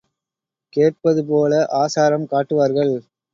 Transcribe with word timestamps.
கேட்பதுபோல 0.73 1.51
ஆசாரம் 1.75 2.27
காட்டுவார்கள். 2.27 2.95